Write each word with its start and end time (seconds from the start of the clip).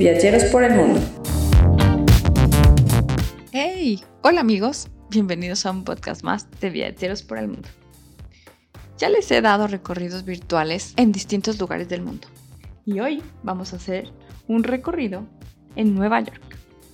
Viajeros 0.00 0.44
por 0.44 0.64
el 0.64 0.74
mundo. 0.74 0.98
¡Hey! 3.52 4.02
Hola 4.22 4.40
amigos, 4.40 4.88
bienvenidos 5.10 5.66
a 5.66 5.72
un 5.72 5.84
podcast 5.84 6.24
más 6.24 6.50
de 6.58 6.70
Viajeros 6.70 7.22
por 7.22 7.36
el 7.36 7.48
mundo. 7.48 7.68
Ya 8.96 9.10
les 9.10 9.30
he 9.30 9.42
dado 9.42 9.66
recorridos 9.66 10.24
virtuales 10.24 10.94
en 10.96 11.12
distintos 11.12 11.60
lugares 11.60 11.90
del 11.90 12.00
mundo 12.00 12.28
y 12.86 13.00
hoy 13.00 13.22
vamos 13.42 13.74
a 13.74 13.76
hacer 13.76 14.10
un 14.48 14.64
recorrido 14.64 15.26
en 15.76 15.94
Nueva 15.94 16.20
York. 16.20 16.40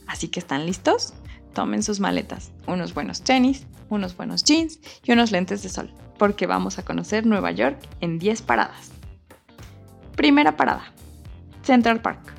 Así 0.09 0.27
que 0.27 0.41
están 0.41 0.67
listos? 0.67 1.15
Tomen 1.55 1.85
sus 1.85 2.01
maletas, 2.01 2.51
unos 2.67 2.93
buenos 2.93 3.23
tenis, 3.23 3.69
unos 3.89 4.17
buenos 4.17 4.43
jeans 4.43 4.81
y 5.05 5.13
unos 5.13 5.31
lentes 5.31 5.63
de 5.63 5.69
sol, 5.69 5.95
porque 6.19 6.49
vamos 6.49 6.81
a 6.81 6.85
conocer 6.85 7.25
Nueva 7.25 7.53
York 7.53 7.79
en 8.01 8.19
10 8.19 8.43
paradas. 8.43 8.91
Primera 10.17 10.57
parada, 10.57 10.93
Central 11.63 12.03
Park. 12.03 12.36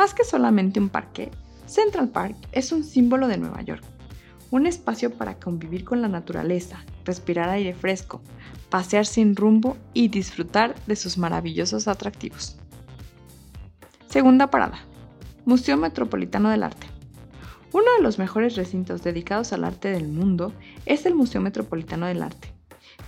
Más 0.00 0.14
que 0.14 0.24
solamente 0.24 0.80
un 0.80 0.88
parque, 0.88 1.30
Central 1.66 2.08
Park 2.08 2.34
es 2.52 2.72
un 2.72 2.84
símbolo 2.84 3.28
de 3.28 3.36
Nueva 3.36 3.60
York, 3.60 3.84
un 4.50 4.66
espacio 4.66 5.10
para 5.10 5.38
convivir 5.38 5.84
con 5.84 6.00
la 6.00 6.08
naturaleza, 6.08 6.86
respirar 7.04 7.50
aire 7.50 7.74
fresco, 7.74 8.22
pasear 8.70 9.04
sin 9.04 9.36
rumbo 9.36 9.76
y 9.92 10.08
disfrutar 10.08 10.74
de 10.86 10.96
sus 10.96 11.18
maravillosos 11.18 11.86
atractivos. 11.86 12.56
Segunda 14.08 14.46
parada, 14.46 14.78
Museo 15.44 15.76
Metropolitano 15.76 16.48
del 16.48 16.62
Arte. 16.62 16.86
Uno 17.74 17.92
de 17.98 18.02
los 18.02 18.18
mejores 18.18 18.56
recintos 18.56 19.02
dedicados 19.02 19.52
al 19.52 19.64
arte 19.64 19.90
del 19.90 20.08
mundo 20.08 20.54
es 20.86 21.04
el 21.04 21.14
Museo 21.14 21.42
Metropolitano 21.42 22.06
del 22.06 22.22
Arte. 22.22 22.54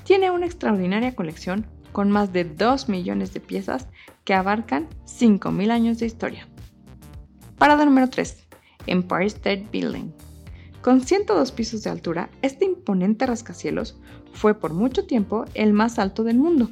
Tiene 0.04 0.30
una 0.30 0.44
extraordinaria 0.44 1.16
colección 1.16 1.64
con 1.92 2.10
más 2.10 2.34
de 2.34 2.44
2 2.44 2.90
millones 2.90 3.32
de 3.32 3.40
piezas 3.40 3.88
que 4.24 4.34
abarcan 4.34 4.90
5.000 5.06 5.70
años 5.70 5.98
de 5.98 6.04
historia. 6.04 6.51
Parada 7.62 7.84
número 7.84 8.10
3. 8.10 8.38
Empire 8.88 9.26
State 9.26 9.68
Building. 9.70 10.10
Con 10.80 11.00
102 11.00 11.52
pisos 11.52 11.84
de 11.84 11.90
altura, 11.90 12.28
este 12.42 12.64
imponente 12.64 13.24
rascacielos 13.24 13.96
fue 14.32 14.58
por 14.58 14.72
mucho 14.72 15.06
tiempo 15.06 15.44
el 15.54 15.72
más 15.72 16.00
alto 16.00 16.24
del 16.24 16.38
mundo. 16.38 16.70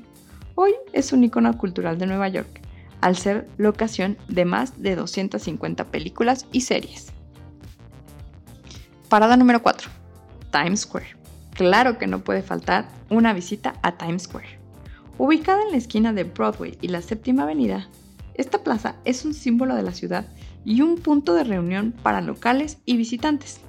Hoy 0.56 0.72
es 0.92 1.12
un 1.12 1.22
icono 1.22 1.56
cultural 1.56 1.96
de 1.96 2.06
Nueva 2.06 2.26
York, 2.26 2.60
al 3.02 3.16
ser 3.16 3.48
locación 3.56 4.18
de 4.26 4.44
más 4.44 4.82
de 4.82 4.96
250 4.96 5.84
películas 5.92 6.46
y 6.50 6.62
series. 6.62 7.12
Parada 9.08 9.36
número 9.36 9.62
4. 9.62 9.88
Times 10.50 10.80
Square. 10.80 11.16
Claro 11.54 11.98
que 11.98 12.08
no 12.08 12.24
puede 12.24 12.42
faltar 12.42 12.88
una 13.10 13.32
visita 13.32 13.74
a 13.82 13.96
Times 13.96 14.24
Square. 14.24 14.58
Ubicada 15.18 15.62
en 15.62 15.70
la 15.70 15.76
esquina 15.76 16.12
de 16.12 16.24
Broadway 16.24 16.76
y 16.80 16.88
la 16.88 17.00
Séptima 17.00 17.44
Avenida, 17.44 17.88
esta 18.34 18.64
plaza 18.64 18.96
es 19.04 19.24
un 19.24 19.34
símbolo 19.34 19.76
de 19.76 19.84
la 19.84 19.92
ciudad 19.92 20.26
y 20.64 20.82
un 20.82 20.96
punto 20.96 21.34
de 21.34 21.44
reunión 21.44 21.92
para 22.02 22.20
locales 22.20 22.78
y 22.84 22.96
visitantes. 22.96 23.60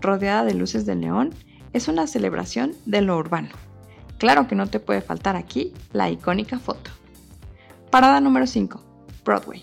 Rodeada 0.00 0.44
de 0.44 0.54
luces 0.54 0.86
de 0.86 0.96
neón, 0.96 1.30
es 1.72 1.88
una 1.88 2.06
celebración 2.06 2.72
de 2.86 3.02
lo 3.02 3.16
urbano. 3.16 3.50
Claro 4.18 4.48
que 4.48 4.54
no 4.54 4.66
te 4.66 4.80
puede 4.80 5.00
faltar 5.00 5.36
aquí 5.36 5.72
la 5.92 6.10
icónica 6.10 6.58
foto. 6.58 6.90
Parada 7.90 8.20
número 8.20 8.46
5. 8.46 8.84
Broadway. 9.24 9.62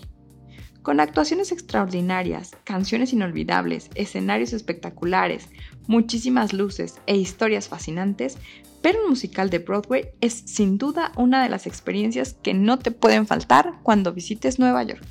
Con 0.82 1.00
actuaciones 1.00 1.52
extraordinarias, 1.52 2.56
canciones 2.64 3.12
inolvidables, 3.12 3.90
escenarios 3.94 4.52
espectaculares, 4.52 5.48
muchísimas 5.86 6.52
luces 6.52 6.98
e 7.06 7.16
historias 7.16 7.68
fascinantes, 7.68 8.38
ver 8.82 8.96
un 9.02 9.10
musical 9.10 9.50
de 9.50 9.58
Broadway 9.58 10.10
es 10.20 10.32
sin 10.32 10.78
duda 10.78 11.12
una 11.16 11.42
de 11.42 11.50
las 11.50 11.66
experiencias 11.66 12.34
que 12.42 12.54
no 12.54 12.78
te 12.78 12.90
pueden 12.90 13.26
faltar 13.26 13.74
cuando 13.82 14.14
visites 14.14 14.58
Nueva 14.58 14.82
York. 14.82 15.04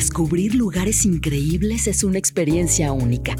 Descubrir 0.00 0.54
lugares 0.54 1.04
increíbles 1.04 1.86
es 1.86 2.04
una 2.04 2.16
experiencia 2.16 2.90
única. 2.90 3.36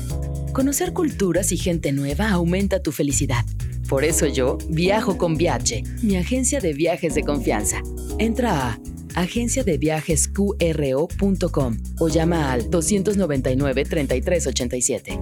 Conocer 0.53 0.93
culturas 0.93 1.53
y 1.53 1.57
gente 1.57 1.91
nueva 1.91 2.29
aumenta 2.29 2.83
tu 2.83 2.93
felicidad. 2.93 3.47
Por 3.89 4.05
eso 4.05 4.27
yo 4.27 4.59
viajo 4.69 5.17
con 5.17 5.39
Viaje, 5.39 5.85
mi 6.03 6.19
agencia 6.19 6.61
de 6.61 6.75
viajes 6.75 7.15
de 7.15 7.23
confianza. 7.23 7.81
Entra 8.19 8.75
a 8.75 8.79
agenciadeviajesqro.com 9.15 11.79
o 11.99 12.09
llama 12.09 12.53
al 12.53 12.69
299 12.69 13.85
3387. 13.87 15.19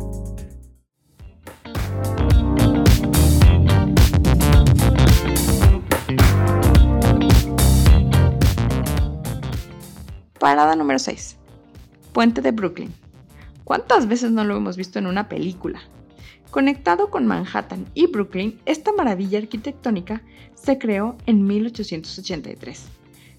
Parada 10.49 10.77
número 10.77 10.99
6. 10.99 11.37
Puente 12.15 12.41
de 12.41 12.53
Brooklyn. 12.53 12.91
¿Cuántas 13.65 14.09
veces 14.09 14.31
no 14.31 14.45
lo 14.45 14.57
hemos 14.57 14.79
visto 14.79 14.99
en 14.99 15.07
una 15.07 15.29
película? 15.29 15.83
Conectado 16.51 17.11
con 17.11 17.27
Manhattan 17.27 17.85
y 17.93 18.07
Brooklyn, 18.07 18.59
esta 18.65 18.91
maravilla 18.93 19.41
arquitectónica 19.41 20.23
se 20.55 20.79
creó 20.79 21.19
en 21.27 21.47
1883. 21.47 22.87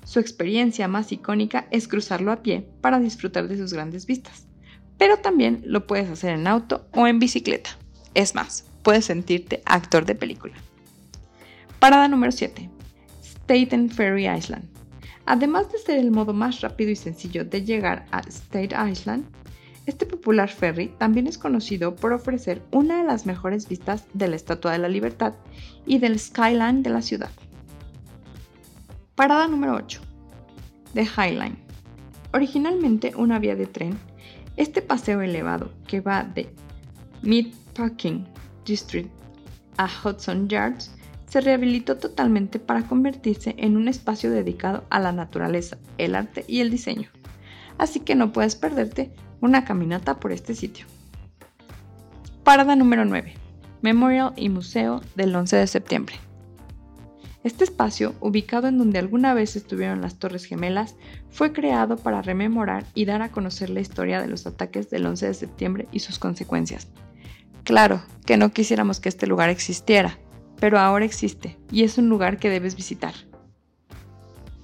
Su 0.06 0.20
experiencia 0.20 0.88
más 0.88 1.12
icónica 1.12 1.68
es 1.72 1.88
cruzarlo 1.88 2.31
a 2.31 2.44
pie 2.44 2.70
para 2.80 3.00
disfrutar 3.00 3.47
de 3.47 3.58
sus 3.58 3.74
grandes 3.74 4.06
vistas, 4.06 4.46
pero 5.00 5.18
también 5.18 5.64
lo 5.66 5.88
puedes 5.88 6.12
hacer 6.12 6.36
en 6.36 6.46
auto 6.46 6.86
o 6.94 7.08
en 7.08 7.18
bicicleta. 7.18 7.72
Es 8.14 8.36
más, 8.36 8.66
puedes 8.84 9.06
sentirte 9.06 9.64
actor 9.66 10.06
de 10.06 10.14
película. 10.14 10.53
Parada 11.80 12.08
número 12.08 12.31
7. 12.31 12.70
Staten 13.24 13.90
Ferry 13.90 14.30
Island. 14.30 14.78
Además 15.29 15.72
de 15.72 15.78
ser 15.78 16.00
el 16.00 16.09
modo 16.09 16.34
más 16.34 16.62
rápido 16.62 16.90
y 16.90 16.95
sencillo 16.95 17.45
de 17.45 17.63
llegar 17.63 18.07
a 18.09 18.22
State 18.22 18.75
Island, 18.91 19.25
este 19.85 20.07
popular 20.07 20.50
ferry 20.50 20.88
también 20.97 21.28
es 21.28 21.38
conocido 21.38 21.95
por 21.95 22.13
ofrecer 22.13 22.63
una 22.72 22.97
de 22.97 23.03
las 23.03 23.28
mejores 23.28 23.69
vistas 23.69 24.06
de 24.16 24.28
la 24.28 24.35
Estatua 24.35 24.72
de 24.72 24.79
la 24.79 24.90
Libertad 24.90 25.35
y 25.85 26.00
del 26.00 26.17
skyline 26.17 26.81
de 26.81 26.90
la 26.90 27.03
ciudad. 27.03 27.29
Parada 29.13 29.47
número 29.47 29.75
8. 29.75 30.01
The 30.95 31.06
High 31.06 31.34
Line. 31.34 31.57
Originalmente 32.34 33.13
una 33.16 33.38
vía 33.38 33.56
de 33.56 33.67
tren, 33.67 34.00
este 34.57 34.81
paseo 34.81 35.22
elevado 35.22 35.72
que 35.85 36.01
va 36.01 36.23
de 36.23 36.51
Meatpacking 37.22 38.28
District 38.66 39.11
a 39.78 39.88
Hudson 40.03 40.50
Yards 40.50 40.91
se 41.29 41.41
rehabilitó 41.41 41.97
totalmente 41.97 42.59
para 42.59 42.84
convertirse 42.88 43.56
en 43.57 43.78
un 43.78 43.88
espacio 43.88 44.31
dedicado 44.31 44.84
a 44.90 45.00
la 45.00 45.12
naturaleza, 45.12 45.78
el 45.97 46.16
arte 46.16 46.44
y 46.47 46.59
el 46.59 46.72
diseño. 46.72 47.09
Así 47.78 48.00
que 48.01 48.16
no 48.16 48.34
puedes 48.34 48.56
perderte 48.56 49.13
una 49.40 49.63
caminata 49.63 50.19
por 50.19 50.31
este 50.31 50.56
sitio. 50.56 50.85
Parada 52.44 52.75
número 52.75 53.06
9. 53.06 53.35
Memorial 53.81 54.34
y 54.35 54.50
Museo 54.50 55.01
del 55.16 55.35
11 55.35 55.56
de 55.56 55.67
septiembre. 55.67 56.16
Este 57.44 57.63
espacio, 57.63 58.16
ubicado 58.19 58.67
en 58.67 58.78
donde 58.78 59.00
alguna 59.00 59.34
vez 59.34 59.56
estuvieron 59.56 60.01
las 60.01 60.19
Torres 60.19 60.44
Gemelas, 60.44 60.96
fue 61.29 61.53
creado 61.53 61.96
para 61.96 62.22
rememorar 62.22 62.85
y 62.96 63.06
dar 63.06 63.22
a 63.22 63.31
conocer 63.31 63.69
la 63.69 63.79
historia 63.79 64.19
de 64.19 64.28
los 64.28 64.46
ataques 64.46 64.90
del 64.90 65.06
11 65.06 65.28
de 65.28 65.34
septiembre 65.34 65.88
y 65.91 66.00
sus 66.00 66.19
consecuencias. 66.19 66.90
Claro 67.63 68.01
que 68.25 68.35
no 68.35 68.51
quisiéramos 68.51 69.00
que 69.00 69.07
este 69.07 69.25
lugar 69.25 69.50
existiera, 69.50 70.17
pero 70.59 70.80
ahora 70.80 71.06
existe 71.06 71.58
y 71.72 71.84
es 71.84 71.97
un 71.97 72.09
lugar 72.09 72.38
que 72.38 72.50
debes 72.50 72.75
visitar. 72.75 73.14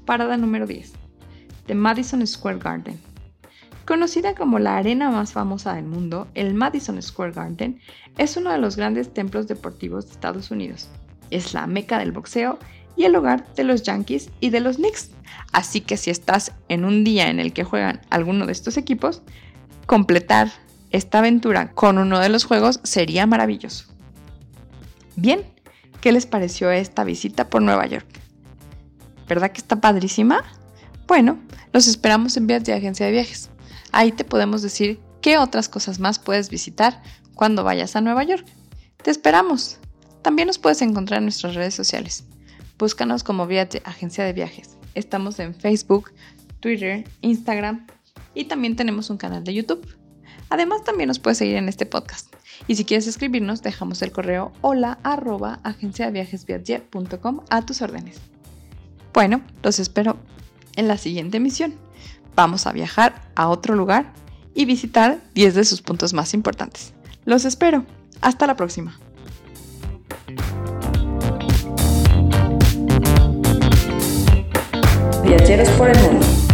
Parada 0.05 0.37
número 0.37 0.67
10. 0.67 0.93
The 1.67 1.75
Madison 1.75 2.25
Square 2.25 2.59
Garden. 2.59 2.99
Conocida 3.85 4.33
como 4.33 4.59
la 4.59 4.77
arena 4.77 5.11
más 5.11 5.33
famosa 5.33 5.75
del 5.75 5.85
mundo, 5.85 6.27
el 6.33 6.53
Madison 6.53 7.01
Square 7.01 7.33
Garden 7.33 7.79
es 8.17 8.35
uno 8.35 8.51
de 8.51 8.57
los 8.57 8.75
grandes 8.75 9.13
templos 9.13 9.47
deportivos 9.47 10.05
de 10.05 10.13
Estados 10.13 10.49
Unidos. 10.49 10.89
Es 11.29 11.53
la 11.53 11.67
meca 11.67 11.99
del 11.99 12.11
boxeo 12.11 12.57
y 12.95 13.03
el 13.03 13.15
hogar 13.15 13.53
de 13.53 13.63
los 13.63 13.83
Yankees 13.83 14.31
y 14.39 14.49
de 14.49 14.59
los 14.59 14.77
Knicks. 14.77 15.11
Así 15.51 15.81
que 15.81 15.97
si 15.97 16.09
estás 16.09 16.51
en 16.67 16.83
un 16.83 17.03
día 17.03 17.29
en 17.29 17.39
el 17.39 17.53
que 17.53 17.63
juegan 17.63 18.01
alguno 18.09 18.45
de 18.45 18.53
estos 18.53 18.77
equipos, 18.77 19.21
completar 19.85 20.51
esta 20.91 21.19
aventura 21.19 21.71
con 21.71 21.97
uno 21.97 22.19
de 22.19 22.29
los 22.29 22.45
juegos 22.45 22.79
sería 22.83 23.27
maravilloso. 23.27 23.85
Bien, 25.15 25.43
¿Qué 26.05 26.11
les 26.11 26.27
pareció 26.27 26.69
esta 26.69 27.03
visita 27.03 27.49
por 27.49 27.63
Nueva 27.63 27.87
York? 27.87 28.05
¿Verdad 29.27 29.51
que 29.51 29.57
está 29.57 29.81
padrísima? 29.81 30.43
Bueno, 31.07 31.39
los 31.73 31.87
esperamos 31.87 32.37
en 32.37 32.45
Vías 32.45 32.63
de 32.63 32.73
Agencia 32.73 33.07
de 33.07 33.11
Viajes. 33.11 33.49
Ahí 33.91 34.11
te 34.11 34.23
podemos 34.23 34.61
decir 34.61 34.99
qué 35.19 35.39
otras 35.39 35.67
cosas 35.67 35.99
más 35.99 36.19
puedes 36.19 36.51
visitar 36.51 37.01
cuando 37.33 37.63
vayas 37.63 37.95
a 37.95 38.01
Nueva 38.01 38.23
York. 38.23 38.45
Te 39.01 39.09
esperamos. 39.09 39.79
También 40.21 40.45
nos 40.45 40.59
puedes 40.59 40.83
encontrar 40.83 41.17
en 41.17 41.25
nuestras 41.25 41.55
redes 41.55 41.73
sociales. 41.73 42.23
Búscanos 42.77 43.23
como 43.23 43.47
Vías 43.47 43.71
de 43.71 43.81
Agencia 43.83 44.23
de 44.25 44.33
Viajes. 44.33 44.77
Estamos 44.93 45.39
en 45.39 45.55
Facebook, 45.55 46.11
Twitter, 46.59 47.03
Instagram 47.21 47.87
y 48.35 48.45
también 48.45 48.75
tenemos 48.75 49.09
un 49.09 49.17
canal 49.17 49.43
de 49.43 49.55
YouTube. 49.55 49.87
Además, 50.55 50.85
también 50.85 51.09
nos 51.09 51.19
puedes 51.19 51.37
seguir 51.37 51.57
en 51.57 51.67
este 51.67 51.85
podcast. 51.85 52.33
Y 52.65 52.75
si 52.75 52.85
quieres 52.85 53.07
escribirnos, 53.07 53.61
dejamos 53.61 54.01
el 54.01 54.13
correo 54.13 54.53
hola 54.61 54.99
arroba 55.03 55.59
a 57.49 57.61
tus 57.65 57.81
órdenes. 57.81 58.21
Bueno, 59.13 59.41
los 59.63 59.79
espero 59.79 60.15
en 60.77 60.87
la 60.87 60.97
siguiente 60.97 61.35
emisión. 61.35 61.75
Vamos 62.37 62.67
a 62.67 62.71
viajar 62.71 63.21
a 63.35 63.49
otro 63.49 63.75
lugar 63.75 64.13
y 64.53 64.63
visitar 64.63 65.19
10 65.33 65.55
de 65.55 65.65
sus 65.65 65.81
puntos 65.81 66.13
más 66.13 66.33
importantes. 66.33 66.93
Los 67.25 67.43
espero. 67.43 67.83
Hasta 68.21 68.47
la 68.47 68.55
próxima. 68.55 68.97
Viajeros 75.21 75.67
por 75.71 75.89
el 75.89 76.01
mundo. 76.01 76.44